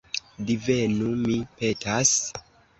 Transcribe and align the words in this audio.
Divenu, 0.47 1.11
mi 1.27 1.37
petas. 1.61 2.17